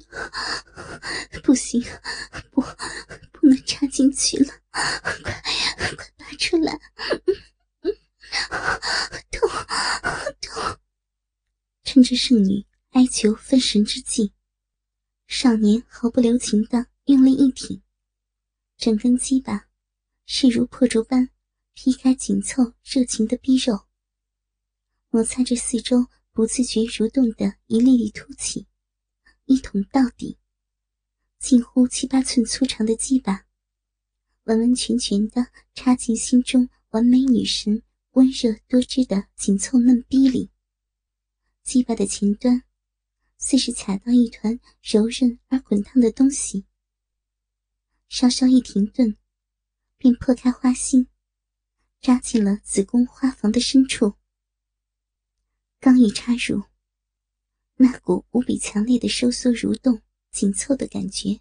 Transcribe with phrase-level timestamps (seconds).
[1.42, 1.82] 不行，
[2.50, 2.60] 不，
[3.32, 5.34] 不能插进去了，快，
[5.96, 6.78] 快拔出来！
[9.30, 9.48] 痛，
[10.40, 10.78] 痛！
[11.84, 14.32] 趁着圣女哀求分神之际，
[15.26, 17.82] 少年毫不留情的用力一挺，
[18.76, 19.68] 整根鸡巴
[20.24, 21.30] 势如破竹般
[21.74, 23.86] 劈开紧凑热情的逼肉，
[25.10, 28.66] 摩擦着四周不自觉蠕动的一粒粒凸起。
[29.46, 30.38] 一捅到底，
[31.38, 33.46] 近乎七八寸粗长的鸡巴，
[34.42, 37.80] 完完全全的插进心中完美女神
[38.12, 40.50] 温热多汁的紧凑嫩逼里。
[41.62, 42.64] 鸡巴的前端，
[43.38, 46.66] 似是卡到一团柔韧而滚烫的东西，
[48.08, 49.16] 稍稍一停顿，
[49.96, 51.06] 便破开花心，
[52.00, 54.14] 扎进了子宫花房的深处。
[55.78, 56.64] 刚一插入。
[57.78, 61.40] 那股无比强烈的收缩、蠕动、紧凑的感觉，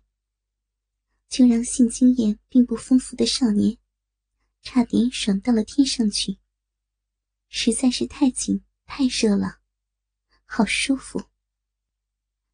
[1.30, 3.78] 就让性经验并不丰富的少年
[4.62, 6.38] 差点爽到了天上去。
[7.48, 9.60] 实在是太紧、太热了，
[10.46, 11.24] 好舒服。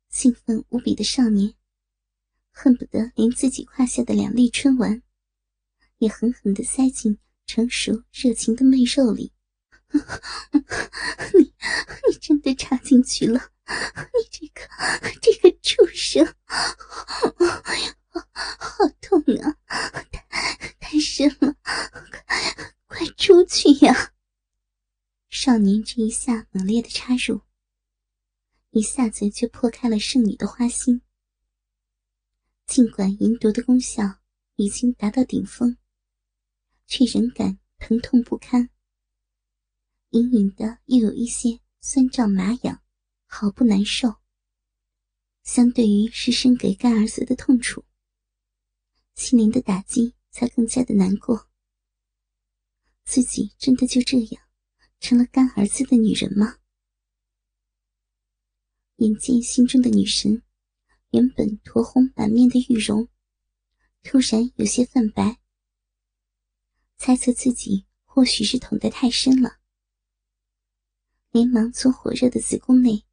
[0.10, 1.56] 兴奋无比的少年
[2.52, 5.02] 恨不得连自己胯下的两粒春丸
[5.98, 7.18] 也狠狠地塞进
[7.48, 9.34] 成熟热情的媚肉里。
[11.34, 11.54] 你，
[12.12, 13.51] 你真的插进去了！
[14.14, 14.68] 你这个
[15.22, 16.26] 这个畜生，
[18.60, 19.58] 好痛啊！
[20.12, 22.38] 太太深了，快
[22.88, 24.14] 快出去呀！
[25.30, 27.42] 少年这一下猛烈的插入，
[28.72, 31.02] 一下子就破开了圣女的花心。
[32.66, 34.20] 尽管银毒的功效
[34.56, 35.78] 已经达到顶峰，
[36.88, 38.70] 却仍感疼痛不堪，
[40.12, 42.82] 隐隐的又有一些酸胀麻痒。
[43.34, 44.18] 毫不难受。
[45.42, 47.86] 相对于失身给干儿子的痛楚，
[49.16, 51.50] 心灵的打击才更加的难过。
[53.06, 54.44] 自己真的就这样
[55.00, 56.58] 成了干儿子的女人吗？
[58.98, 60.44] 眼见心中的女神，
[61.12, 63.08] 原本酡红满面的玉容，
[64.04, 65.40] 突然有些泛白，
[66.98, 69.58] 猜测自己或许是捅得太深了，
[71.32, 73.06] 连忙从火热的子宫内。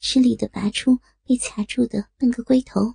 [0.00, 2.94] 吃力的拔出被卡住的半个龟头，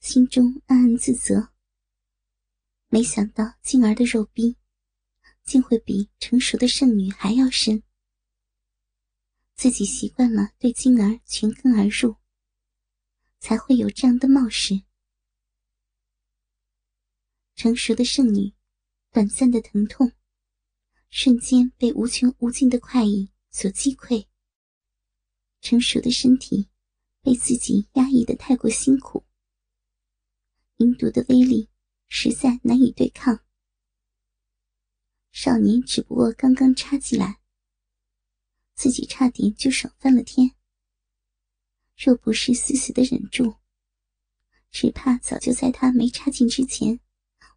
[0.00, 1.52] 心中暗暗自责。
[2.88, 4.56] 没想到静儿的肉逼，
[5.44, 7.82] 竟会比成熟的圣女还要深。
[9.54, 12.16] 自己习惯了对静儿全根而入，
[13.38, 14.82] 才会有这样的冒失。
[17.54, 18.54] 成熟的圣女，
[19.10, 20.12] 短暂的疼痛，
[21.10, 24.26] 瞬间被无穷无尽的快意所击溃。
[25.62, 26.68] 成熟的身体
[27.22, 29.24] 被自己压抑的太过辛苦，
[30.78, 31.70] 阴毒的威力
[32.08, 33.44] 实在难以对抗。
[35.30, 37.40] 少年只不过刚刚插进来，
[38.74, 40.50] 自己差点就爽翻了天。
[41.96, 43.54] 若不是死死的忍住，
[44.72, 46.98] 只怕早就在他没插进之前，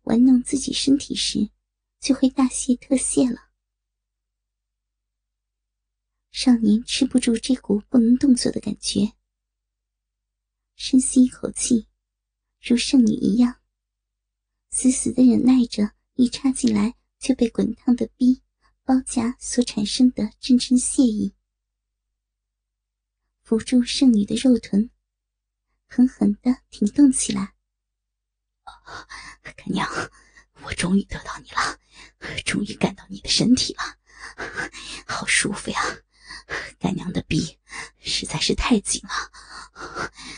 [0.03, 1.49] 玩弄自己身体时，
[1.99, 3.49] 就会大泄特泄了。
[6.37, 9.13] 少年吃不住这股不能动作的感觉，
[10.75, 11.87] 深吸一口气，
[12.59, 13.61] 如圣女一样，
[14.69, 18.43] 死死的忍耐着一插进来就被滚烫的逼
[18.83, 21.33] 包夹所产生的阵阵泻意，
[23.41, 24.89] 扶住圣女的肉臀，
[25.87, 27.55] 狠狠的挺动起来。
[29.41, 29.89] 干娘，
[30.65, 31.79] 我终于得到你了，
[32.43, 33.97] 终于感到你的身体了，
[35.07, 35.79] 好舒服呀！
[36.85, 37.57] 干娘的逼
[37.97, 39.09] 实在是太紧了，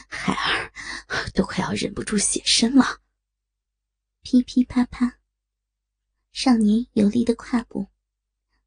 [0.07, 0.71] 孩儿
[1.33, 3.01] 都快要忍不住现身了。
[4.21, 5.19] 噼噼啪啪，
[6.31, 7.89] 少年有力的胯部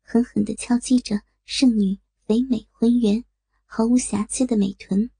[0.02, 3.24] 狠狠地敲击着圣女肥美浑圆、
[3.64, 5.10] 毫无瑕疵的美臀，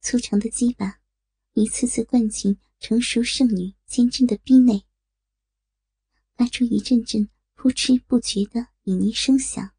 [0.00, 1.00] 粗长的鸡巴
[1.54, 4.86] 一次次灌进成熟圣女坚贞的逼内，
[6.36, 9.72] 发出一阵阵扑哧不绝的旖旎声响。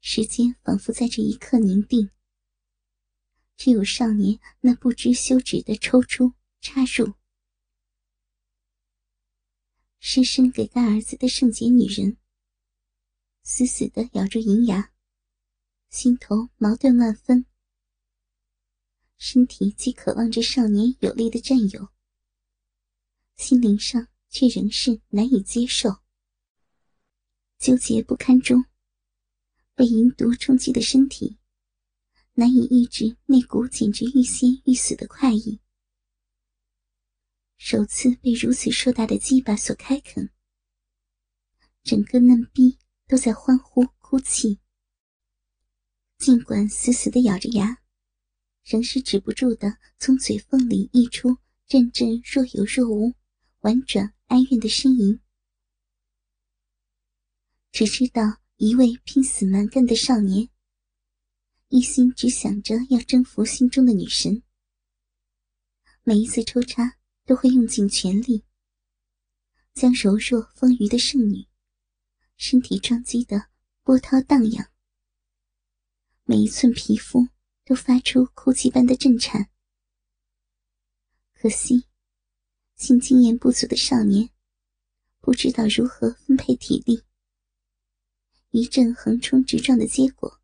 [0.00, 2.10] 时间仿佛在这一刻凝定，
[3.56, 7.14] 只有少年那不知休止的抽出、插入。
[9.98, 12.16] 失身给干儿子的圣洁女人，
[13.42, 14.92] 死死的咬住银牙，
[15.90, 17.44] 心头矛盾万分，
[19.18, 21.90] 身体既渴望着少年有力的占有，
[23.36, 26.00] 心灵上却仍是难以接受，
[27.58, 28.64] 纠结不堪中。
[29.80, 31.38] 被银毒冲击的身体，
[32.34, 35.58] 难以抑制那股简直欲仙欲死的快意。
[37.56, 40.28] 首次被如此硕大的鸡巴所开垦，
[41.82, 42.76] 整个嫩逼
[43.08, 44.60] 都在欢呼哭泣。
[46.18, 47.78] 尽管死死的咬着牙，
[48.62, 53.14] 仍是止不住的从嘴缝里溢出阵阵若有若无、
[53.60, 55.18] 婉转哀怨的呻吟。
[57.72, 60.50] 只知道一位拼死蛮干的少年，
[61.68, 64.42] 一心只想着要征服心中的女神。
[66.02, 66.96] 每一次抽插。
[67.26, 68.44] 都会用尽全力，
[69.72, 71.46] 将柔弱丰腴的圣女
[72.36, 73.50] 身体撞击得
[73.84, 74.68] 波涛荡漾，
[76.24, 77.28] 每一寸皮肤
[77.64, 79.48] 都发出哭泣般的震颤。
[81.34, 81.84] 可惜，
[82.74, 84.28] 性经验不足的少年
[85.20, 87.04] 不知道如何分配体力，
[88.52, 90.40] 一阵横冲直撞的结果，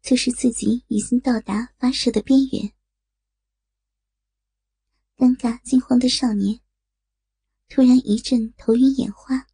[0.00, 2.72] 就是自己已经到达发射的边缘。
[5.14, 6.60] 尴尬惊慌的少年，
[7.68, 9.46] 突然一阵头晕眼花，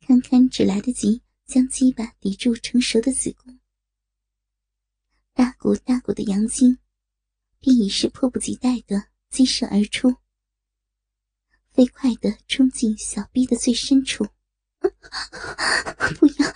[0.00, 3.58] 堪堪只来得及将鸡巴抵住成熟的子宫，
[5.32, 6.78] 大股大股的阳精
[7.58, 10.14] 便已是迫不及待的激射而出，
[11.70, 14.26] 飞快的冲进小臂的最深处。
[16.18, 16.46] 不要，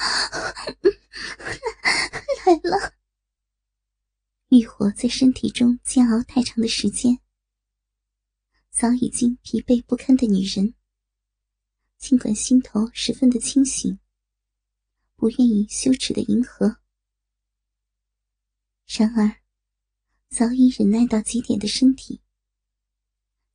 [2.46, 2.94] 来了！
[4.48, 7.18] 欲火在身体中煎熬太长的时间。
[8.70, 10.74] 早已经疲惫不堪的女人，
[11.98, 13.98] 尽管心头十分的清醒，
[15.16, 16.78] 不愿意羞耻的迎合，
[18.86, 19.42] 然而
[20.28, 22.22] 早已忍耐到极点的身体，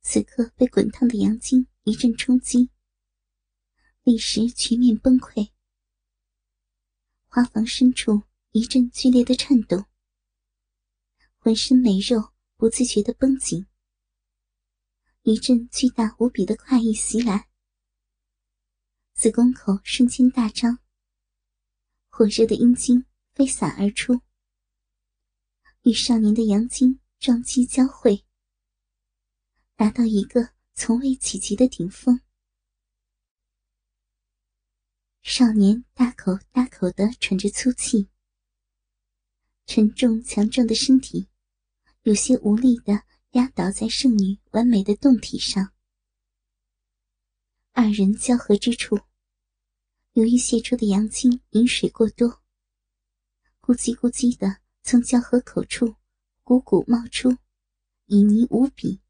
[0.02, 2.70] 此刻被滚烫的阳精一阵冲击，
[4.04, 5.50] 立时全面崩溃。
[7.26, 9.86] 花房深处一阵剧烈的颤抖，
[11.38, 13.66] 浑身美肉不自觉的绷紧。
[15.22, 17.48] 一阵巨大无比的快意袭来，
[19.14, 20.78] 子宫口瞬间大张，
[22.10, 24.20] 火热的阴茎飞洒而出，
[25.84, 28.22] 与少年的阳精撞击交汇，
[29.76, 32.20] 达到一个从未企及的顶峰。
[35.26, 38.10] 少年大口大口的喘着粗气，
[39.64, 41.28] 沉重强壮的身体
[42.02, 43.02] 有些无力的。
[43.30, 45.72] 压倒在圣女完美的胴体上，
[47.72, 48.96] 二人交合之处，
[50.12, 52.28] 由于泄出的阳精饮水过多，
[53.60, 55.96] 咕叽咕叽的从交合口处
[56.44, 57.30] 汩汩冒出，
[58.06, 59.00] 旖旎无比。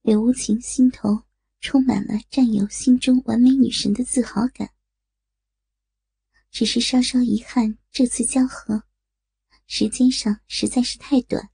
[0.00, 1.24] 柳无情心头
[1.60, 4.70] 充满了占有心中完美女神的自豪感，
[6.50, 8.84] 只是稍稍遗憾这次交合。
[9.66, 11.50] 时间上实在是太短，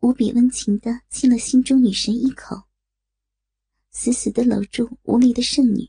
[0.00, 2.64] 无比温情的亲了心中女神一口，
[3.90, 5.88] 死死的搂住无力的圣女，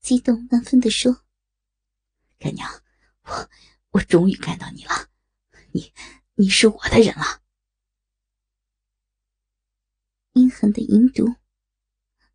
[0.00, 1.24] 激动万分的说
[2.38, 2.70] ：“干娘，
[3.24, 3.50] 我
[3.90, 5.10] 我终于看到你了，
[5.72, 5.92] 你
[6.36, 7.42] 你是我的人了。”
[10.38, 11.34] 阴狠的淫毒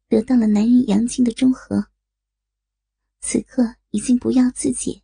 [0.10, 1.88] 得到了男人阳精的中和，
[3.22, 5.04] 此刻已经不要自己。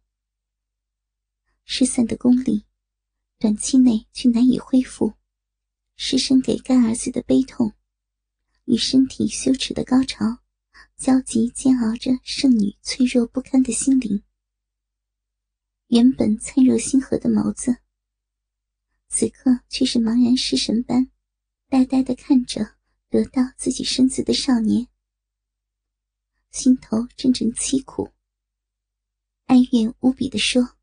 [1.64, 2.66] 失散的功力，
[3.38, 5.14] 短期内却难以恢复。
[5.96, 7.74] 失身给干儿子的悲痛，
[8.66, 10.40] 与身体羞耻的高潮，
[10.98, 14.24] 焦急煎熬着圣女脆弱不堪的心灵。
[15.88, 17.78] 原本灿若星河的眸子，
[19.08, 21.10] 此刻却是茫然失神般，
[21.70, 22.79] 呆呆的看着
[23.10, 24.88] 得到自己身子的少年，
[26.52, 28.14] 心头阵阵凄苦，
[29.46, 30.78] 哀怨无比的说。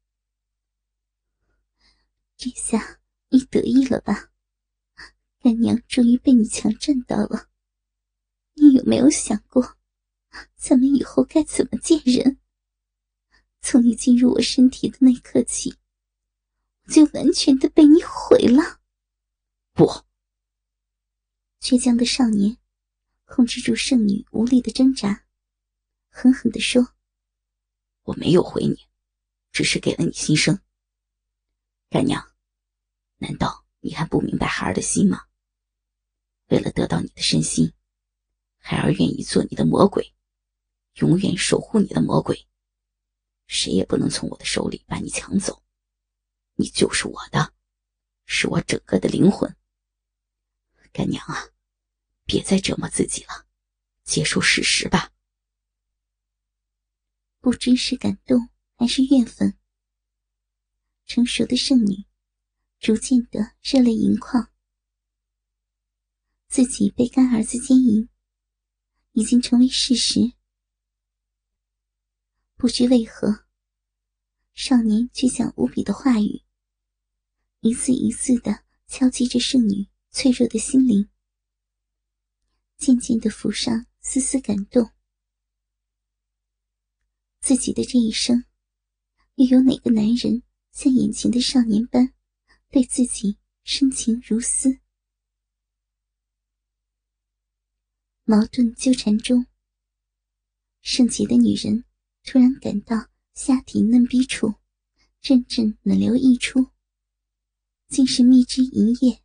[2.37, 4.33] 这下你得意了吧？
[5.39, 7.49] 干娘终于被你强占到了。
[8.55, 9.77] 你有没有想过，
[10.57, 12.41] 咱们以后该怎么见人？
[13.61, 15.77] 从你进入我身体的那刻起，
[16.87, 18.81] 我就完全的被你毁了。
[19.73, 20.06] 不！
[21.61, 22.59] 倔强的少年
[23.25, 25.25] 控制住圣女无力的挣扎，
[26.09, 26.95] 狠狠的说
[28.05, 28.77] ：“我没有毁你，
[29.51, 30.61] 只是给了你新生。”
[31.91, 32.33] 干娘，
[33.17, 35.25] 难道你还不明白孩儿的心吗？
[36.49, 37.73] 为了得到你的身心，
[38.59, 40.15] 孩儿愿意做你的魔鬼，
[40.97, 42.47] 永远守护你的魔鬼。
[43.49, 45.63] 谁也不能从我的手里把你抢走，
[46.55, 47.53] 你就是我的，
[48.27, 49.57] 是我整个的灵魂。
[50.97, 51.51] 干娘啊，
[52.25, 53.47] 别再折磨自己了，
[54.03, 55.13] 接受事实吧。
[57.39, 59.59] 不知是感动还是怨愤，
[61.05, 62.07] 成熟的剩女
[62.79, 64.51] 逐渐的热泪盈眶。
[66.49, 68.09] 自己被干儿子奸淫，
[69.13, 70.33] 已经成为事实。
[72.57, 73.45] 不知为何，
[74.55, 76.43] 少年却讲无比的话语，
[77.61, 81.11] 一字一字的敲击着剩女脆弱的心灵，
[82.79, 84.91] 渐渐的浮上丝丝感动。
[87.41, 88.47] 自己的这一生，
[89.35, 90.43] 又有哪个男人
[90.73, 92.15] 像眼前的少年般
[92.71, 94.81] 对自己深情如斯？
[98.25, 99.45] 矛盾纠缠中，
[100.81, 101.85] 圣洁的女人
[102.23, 104.55] 突然感到下体嫩逼处
[105.21, 106.71] 阵阵暖流溢出，
[107.89, 109.23] 竟是蜜汁一液，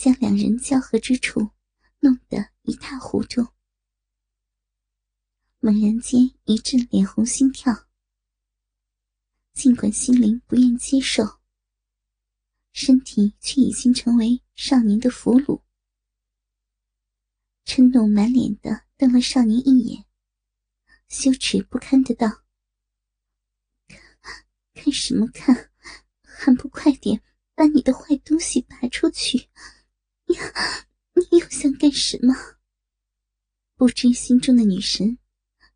[0.00, 1.50] 将两人交合之处
[1.98, 3.46] 弄得一塌糊涂。
[5.58, 7.86] 猛然间一阵脸红心跳，
[9.52, 11.40] 尽管心灵不愿接受，
[12.72, 15.60] 身体却已经成为少年的俘虏。
[17.66, 20.06] 嗔怒满脸的瞪了少年一眼，
[21.08, 22.44] 羞耻不堪的道
[24.72, 25.70] ：“看什么看？
[26.24, 27.22] 还不快点
[27.54, 29.50] 把你的坏东西拔出去！
[30.30, 30.36] 你
[31.30, 32.32] 你又想干什么？”
[33.74, 35.18] 不知心中的女神。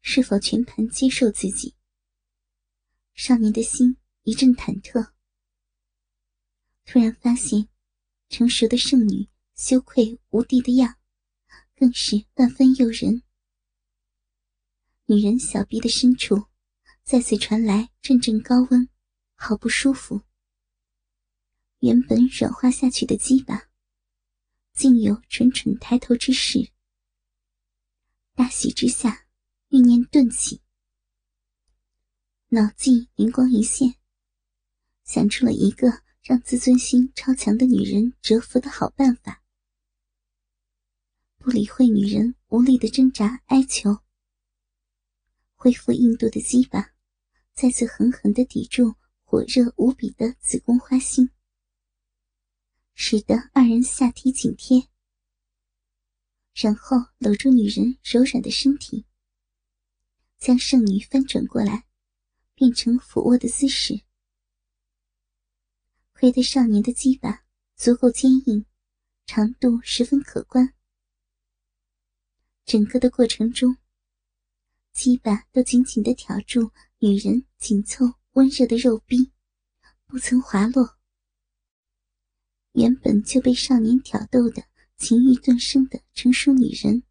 [0.06, 1.74] 是否全盘接受自己？
[3.14, 5.12] 少年的心一阵忐忑。
[6.84, 7.68] 突然发现，
[8.28, 10.98] 成熟的圣女羞愧无地的样，
[11.74, 13.22] 更是万分诱人。
[15.06, 16.48] 女人小臂的深处，
[17.02, 18.86] 再次传来阵阵高温，
[19.36, 20.20] 好不舒服。
[21.78, 23.70] 原本软化下去的鸡巴，
[24.84, 26.70] 竟有蠢蠢抬头之势。
[28.34, 29.26] 大喜之下。
[29.70, 30.60] 欲念顿起，
[32.50, 33.94] 脑际灵光一现，
[35.04, 35.88] 想出了一个
[36.22, 39.42] 让自尊心超强的女人折服的好办法。
[41.38, 43.98] 不理会女人无力的挣扎哀求，
[45.54, 46.92] 恢复硬度的鸡巴，
[47.54, 51.30] 再次狠狠的抵住火热无比的子宫花心，
[52.94, 54.88] 使得二人下体紧贴，
[56.54, 59.04] 然后搂住女人柔软的身体。
[60.38, 61.86] 将圣女翻转过来，
[62.54, 64.02] 变成俯卧的姿势。
[66.12, 68.66] 亏得少年的鸡巴足够坚硬，
[69.26, 70.74] 长度十分可观。
[72.64, 73.76] 整个的过程中，
[74.92, 79.32] 鸡巴都紧紧的挑住女人紧凑温热的肉壁，
[80.06, 80.98] 不曾滑落。
[82.74, 84.64] 原本就被少年挑逗的
[84.96, 87.04] 情欲顿生的成熟女人，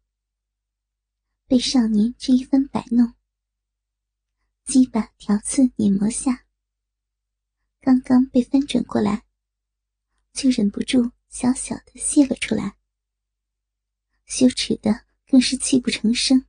[1.46, 3.14] 被少年这一番摆弄。
[4.66, 6.44] 鸡巴条刺碾磨下，
[7.80, 9.24] 刚刚被翻转过来，
[10.34, 12.76] 就忍不住小小的泄了出来，
[14.26, 16.44] 羞耻的更是泣不成声。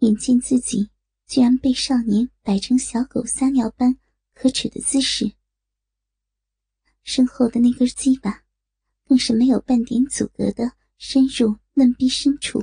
[0.00, 0.90] 眼见自己
[1.26, 3.98] 居然被少年摆成小狗撒尿般
[4.34, 5.34] 可耻的姿势，
[7.12, 8.44] 身后的那根鸡巴
[9.04, 12.62] 更是没有半点阻隔的深入嫩逼深处。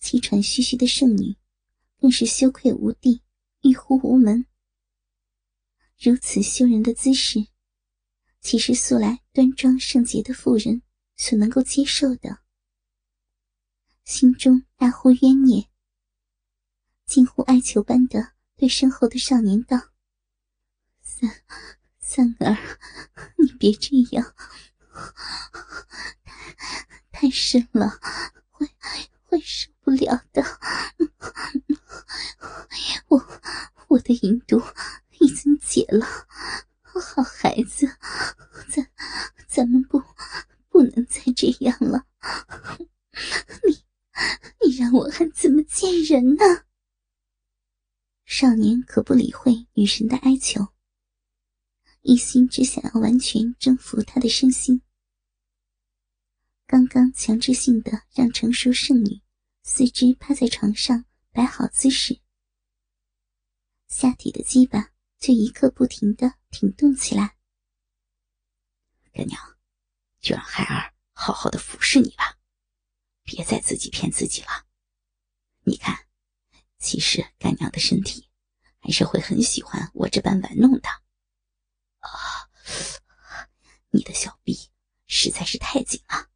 [0.00, 1.36] 气喘吁吁的圣女，
[2.00, 3.22] 更是羞愧无地，
[3.60, 4.44] 欲呼无门。
[6.00, 7.46] 如此羞人的姿势，
[8.40, 10.82] 岂是素来端庄圣洁的妇人
[11.16, 12.40] 所能够接受的？
[14.02, 15.70] 心中大呼冤孽，
[17.06, 19.76] 近乎哀求般的对身后的少年道
[21.00, 21.30] ：“三
[22.12, 22.56] 三儿，
[23.38, 24.34] 你别这样，
[27.12, 28.00] 太太深了，
[28.50, 28.68] 会
[29.26, 30.44] 会受。”不了的，
[33.08, 33.40] 我
[33.88, 34.62] 我的银毒
[35.18, 36.06] 已经解了，
[36.82, 37.88] 好孩子，
[38.68, 38.86] 咱
[39.48, 40.00] 咱们不
[40.68, 42.06] 不能再这样了。
[43.64, 43.84] 你
[44.64, 46.44] 你让我还怎么见人呢？
[48.24, 50.68] 少年可不理会女神的哀求，
[52.02, 54.82] 一心只想要完全征服她的身心。
[56.66, 57.10] 刚刚
[57.40, 59.20] 知性的让成熟剩女。
[59.62, 62.20] 四肢趴在床上，摆好姿势，
[63.88, 67.36] 下体的鸡巴却一刻不停的挺动起来。
[69.12, 69.38] 干娘，
[70.18, 72.38] 就让孩儿好好的服侍你吧，
[73.22, 74.66] 别再自己骗自己了。
[75.64, 76.06] 你看，
[76.78, 78.30] 其实干娘的身体
[78.78, 80.88] 还是会很喜欢我这般玩弄的。
[81.98, 82.48] 啊，
[83.90, 84.70] 你的小臂
[85.06, 86.29] 实在是太紧了，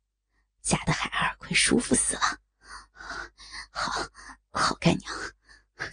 [0.64, 2.40] 夹的孩儿快舒服死了。
[3.70, 4.10] 好，
[4.50, 5.12] 好干娘，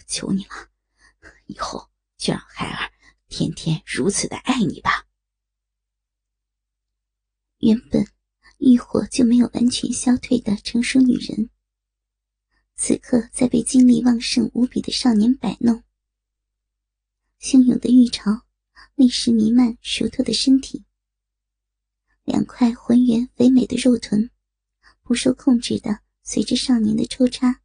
[0.06, 0.70] 求你了，
[1.44, 2.90] 以后就让孩儿
[3.28, 5.06] 天天如此的爱你吧。
[7.58, 8.04] 原本
[8.56, 11.50] 欲火就没有完全消退的成熟女人，
[12.74, 15.84] 此刻在被精力旺盛无比的少年摆弄，
[17.38, 18.46] 汹涌的欲潮
[18.94, 20.86] 立时弥漫熟透的身体，
[22.24, 24.30] 两块浑圆肥美的肉臀
[25.02, 27.60] 不受控制的随着少年的抽插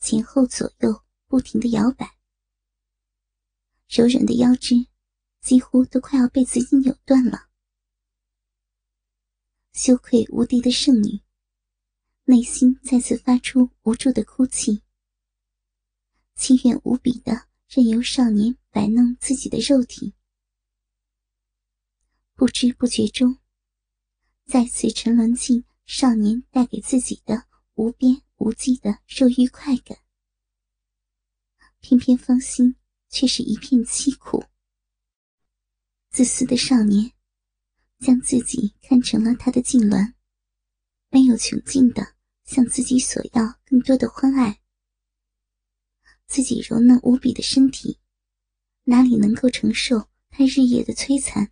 [0.00, 2.16] 前后左右不停的摇摆，
[3.88, 4.86] 柔软的腰肢
[5.40, 7.48] 几乎都快要被自己扭断了。
[9.72, 11.20] 羞愧无敌的圣女，
[12.24, 14.82] 内心再次发出无助的哭泣，
[16.36, 20.14] 凄怨无比的任由少年摆弄自己的肉体，
[22.34, 23.38] 不知不觉中，
[24.46, 29.96] 再次沉沦进少年带给自己的无边无际的肉欲快感。
[31.80, 32.76] 偏偏芳心
[33.08, 34.44] 却是一片凄苦，
[36.10, 37.12] 自私的少年。
[38.00, 40.12] 将自己看成了他的痉挛，
[41.08, 42.14] 没有穷尽的
[42.44, 44.60] 向自己索要更多的欢爱。
[46.26, 47.98] 自己柔嫩无比的身体，
[48.84, 51.50] 哪里能够承受他日夜的摧残？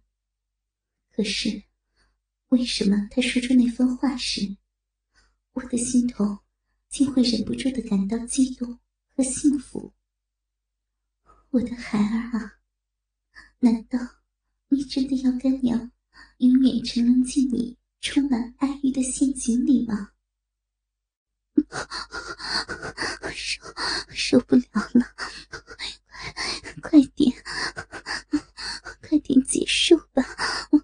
[1.11, 1.64] 可是，
[2.49, 4.57] 为什么他说出那番话时，
[5.53, 6.38] 我的心头
[6.88, 8.79] 竟会忍不住的感到激动
[9.15, 9.93] 和幸福？
[11.50, 12.61] 我的孩儿啊，
[13.59, 13.99] 难道
[14.69, 15.91] 你真的要干娘？
[16.38, 20.12] 永远沉沦进你充满爱欲的陷阱里吗？
[23.35, 23.62] 受
[24.15, 25.15] 受不了了，
[26.81, 27.33] 快快点，
[29.03, 30.23] 快点结束吧！
[30.71, 30.79] 我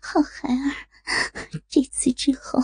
[0.00, 0.76] 好孩儿，
[1.68, 2.60] 这次之后，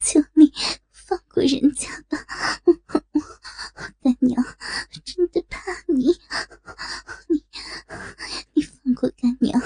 [0.00, 0.52] 求你
[0.90, 2.18] 放过人家吧，
[4.00, 4.44] 干娘
[5.04, 6.18] 真的怕你。
[7.28, 7.44] 你
[8.52, 9.60] 你放过干娘，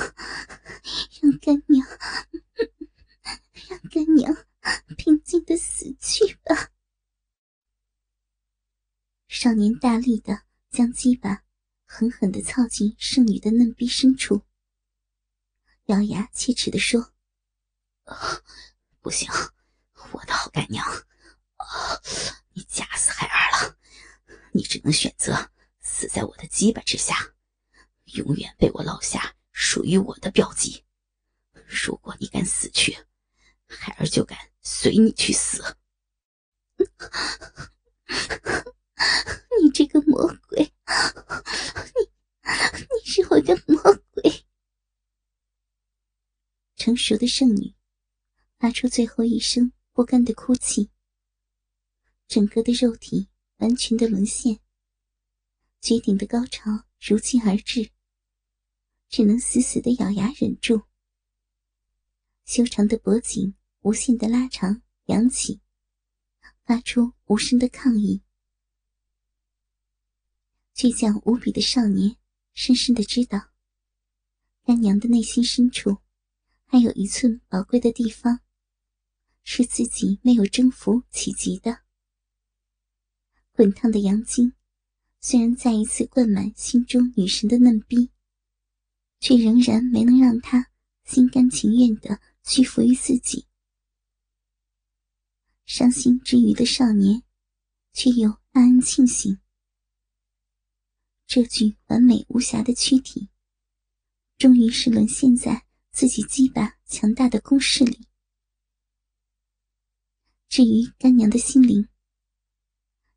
[1.21, 1.87] 让干娘
[3.69, 4.37] 让干娘
[4.97, 6.71] 平静的死去吧
[9.29, 11.43] 少年大力的将鸡巴
[11.85, 14.43] 狠狠的操进圣女的嫩逼深处，
[15.93, 17.13] 咬牙切齿的说
[19.03, 19.29] ：“不行，
[20.13, 20.83] 我的好干娘，
[22.55, 23.77] 你假死孩儿了，
[24.53, 25.51] 你只能选择
[25.81, 27.35] 死在我的鸡巴之下，
[28.05, 30.87] 永远被我捞下属于我的标记。
[31.67, 32.97] 如果你敢死去，
[33.67, 35.77] 孩儿就敢随你去死。
[39.63, 40.65] ”你这个魔鬼！
[40.65, 40.73] 你，
[42.89, 43.77] 你是我的魔
[44.13, 44.47] 鬼！
[46.77, 47.75] 成熟的圣女
[48.61, 50.89] 发出最后一声不甘的哭泣，
[52.29, 54.61] 整个的肉体完全的沦陷，
[55.81, 57.91] 绝顶的高潮如期而至，
[59.09, 60.81] 只能死死的咬牙忍住。
[62.45, 65.61] 修长的脖颈无限的拉长扬起，
[66.63, 68.23] 发出无声的抗议。
[70.77, 72.17] 倔强无比的少年，
[72.55, 73.51] 深深的知道，
[74.63, 75.99] 干娘的内心深处，
[76.73, 78.41] 还有一寸宝贵的地方，
[79.45, 81.83] 是自己没有征服企及的。
[83.51, 84.55] 滚烫的阳精，
[85.21, 88.11] 虽然再一次灌满心中女神的嫩逼，
[89.21, 90.71] 却仍然没能让她
[91.05, 93.47] 心甘情愿的屈服于自己。
[95.67, 97.23] 伤心之余的少年，
[97.93, 99.39] 却又暗暗庆幸。
[101.27, 103.29] 这具完美无瑕的躯体，
[104.39, 108.09] 终于是沦陷在自己鸡巴强大的攻势里。
[110.49, 111.89] 至于干娘的心灵，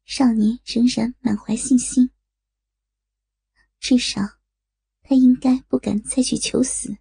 [0.04, 2.12] 少年仍然满怀信心。
[3.80, 4.22] 至少，
[5.02, 6.98] 他应该不敢再去求死。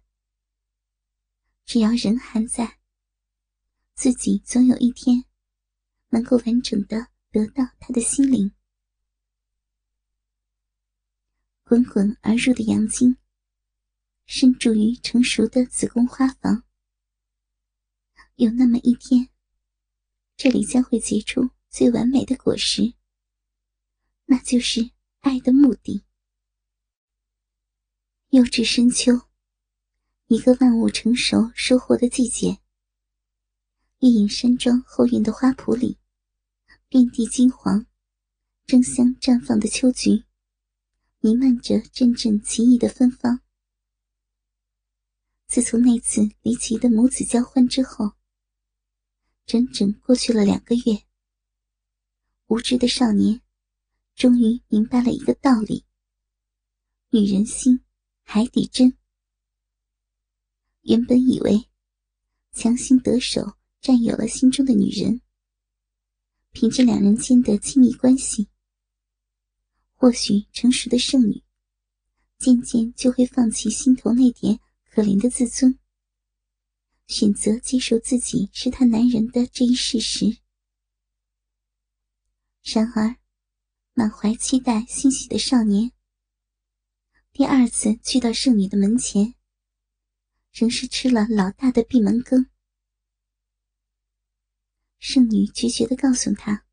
[1.65, 2.79] 只要人还在，
[3.95, 5.25] 自己总有一天
[6.09, 8.53] 能够完整的得到他的心灵。
[11.63, 13.17] 滚滚而入的阳精，
[14.25, 16.63] 深注于成熟的子宫花房。
[18.35, 19.29] 有那么一天，
[20.35, 22.95] 这里将会结出最完美的果实，
[24.25, 26.03] 那就是爱的目的。
[28.29, 29.13] 又至深秋，
[30.27, 32.59] 一个万物成熟收获的季节。
[33.99, 35.97] 玉隐山庄后院的花圃里，
[36.89, 37.85] 遍地金黄，
[38.65, 40.25] 争相绽放的秋菊。
[41.19, 43.44] 弥漫着阵阵奇异的芬芳。
[45.55, 48.11] 自从那次离奇的母子交欢之后，
[49.45, 51.01] 整整过去了两个月。
[52.47, 53.41] 无知的少年，
[54.15, 55.85] 终于明白了一个道理：
[57.09, 57.79] 女人心，
[58.23, 58.97] 海底针。
[60.81, 61.69] 原本以为
[62.51, 65.21] 强行得手，占有了心中的女人，
[66.51, 68.49] 凭着两人间的亲密关系，
[69.93, 71.41] 或许成熟的剩女
[72.37, 74.59] 渐渐就会放弃心头那点
[74.95, 75.77] 可怜的自尊，
[77.05, 80.37] 选择接受自己是他男人的这一事实。
[82.63, 83.17] 然而，
[83.91, 85.91] 满怀期待欣喜的少年，
[87.33, 89.35] 第二次去到圣女的门前。
[90.53, 92.49] 仍是吃了老大的闭门羹。
[94.97, 96.65] 圣女决绝的告诉他：“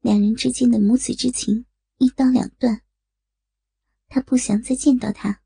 [0.00, 1.64] 两人之间的母子之情
[1.96, 2.82] 一刀两断。
[4.08, 5.41] 他不想再见到他。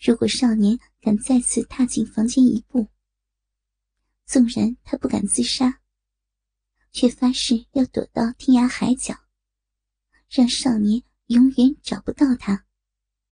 [0.00, 2.88] 如果少年敢再次踏进房间一步，
[4.24, 5.80] 纵然他不敢自杀，
[6.92, 9.14] 却发誓要躲到天涯海角，
[10.30, 12.64] 让少年永远找不到他。”